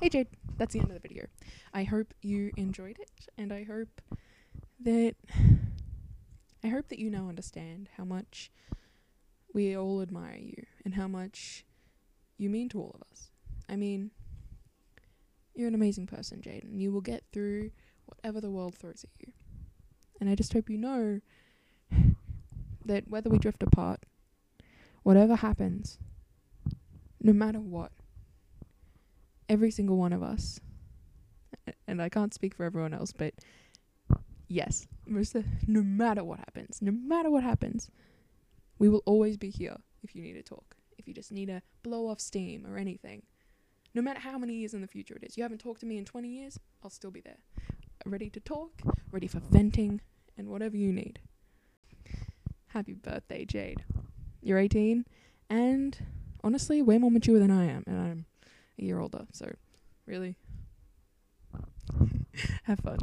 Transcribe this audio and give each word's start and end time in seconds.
Hey 0.00 0.08
Jade, 0.08 0.28
that's 0.56 0.72
the 0.72 0.78
end 0.78 0.88
of 0.88 0.94
the 0.94 1.06
video. 1.06 1.26
I 1.74 1.84
hope 1.84 2.14
you 2.22 2.52
enjoyed 2.56 2.98
it, 2.98 3.28
and 3.36 3.52
I 3.52 3.64
hope 3.64 4.00
that 4.82 5.14
I 6.64 6.68
hope 6.68 6.88
that 6.88 6.98
you 6.98 7.10
now 7.10 7.28
understand 7.28 7.90
how 7.98 8.04
much 8.04 8.50
we 9.52 9.76
all 9.76 10.00
admire 10.00 10.38
you 10.38 10.64
and 10.86 10.94
how 10.94 11.06
much 11.06 11.66
you 12.38 12.48
mean 12.48 12.70
to 12.70 12.80
all 12.80 12.92
of 12.94 13.02
us. 13.12 13.28
I 13.68 13.76
mean, 13.76 14.10
you're 15.54 15.68
an 15.68 15.74
amazing 15.74 16.06
person, 16.06 16.40
Jade, 16.40 16.64
and 16.64 16.80
you 16.80 16.90
will 16.90 17.02
get 17.02 17.24
through 17.30 17.70
whatever 18.06 18.40
the 18.40 18.50
world 18.50 18.74
throws 18.76 19.04
at 19.04 19.26
you. 19.26 19.34
And 20.18 20.30
I 20.30 20.34
just 20.34 20.54
hope 20.54 20.70
you 20.70 20.78
know 20.78 21.20
that 22.86 23.06
whether 23.06 23.28
we 23.28 23.36
drift 23.36 23.62
apart, 23.62 24.00
whatever 25.02 25.36
happens, 25.36 25.98
no 27.20 27.34
matter 27.34 27.60
what, 27.60 27.92
every 29.50 29.70
single 29.70 29.96
one 29.96 30.14
of 30.14 30.22
us, 30.22 30.60
and 31.86 32.00
I 32.00 32.08
can't 32.08 32.32
speak 32.32 32.54
for 32.54 32.64
everyone 32.64 32.94
else, 32.94 33.12
but 33.12 33.34
yes, 34.48 34.86
no 35.06 35.82
matter 35.82 36.22
what 36.22 36.38
happens, 36.38 36.80
no 36.80 36.92
matter 36.92 37.30
what 37.30 37.42
happens, 37.42 37.90
we 38.78 38.88
will 38.88 39.02
always 39.04 39.36
be 39.36 39.50
here 39.50 39.76
if 40.02 40.14
you 40.14 40.22
need 40.22 40.34
to 40.34 40.42
talk, 40.42 40.76
if 40.96 41.08
you 41.08 41.12
just 41.12 41.32
need 41.32 41.46
to 41.46 41.60
blow 41.82 42.08
off 42.08 42.20
steam 42.20 42.64
or 42.64 42.78
anything. 42.78 43.24
No 43.92 44.02
matter 44.02 44.20
how 44.20 44.38
many 44.38 44.54
years 44.54 44.72
in 44.72 44.82
the 44.82 44.86
future 44.86 45.16
it 45.16 45.24
is, 45.24 45.36
you 45.36 45.42
haven't 45.42 45.58
talked 45.58 45.80
to 45.80 45.86
me 45.86 45.98
in 45.98 46.04
20 46.04 46.28
years, 46.28 46.60
I'll 46.84 46.90
still 46.90 47.10
be 47.10 47.20
there. 47.20 47.38
Ready 48.06 48.30
to 48.30 48.40
talk, 48.40 48.80
ready 49.10 49.26
for 49.26 49.40
venting, 49.40 50.00
and 50.38 50.48
whatever 50.48 50.76
you 50.76 50.92
need. 50.92 51.18
Happy 52.68 52.92
birthday, 52.92 53.44
Jade. 53.44 53.84
You're 54.40 54.58
18, 54.58 55.06
and 55.50 55.98
honestly, 56.44 56.80
way 56.82 56.98
more 56.98 57.10
mature 57.10 57.40
than 57.40 57.50
I 57.50 57.64
am, 57.64 57.82
and 57.88 57.98
I'm 57.98 58.26
year 58.82 59.00
older, 59.00 59.26
so 59.32 59.50
really, 60.06 60.36
have 62.64 62.80
fun. 62.80 62.98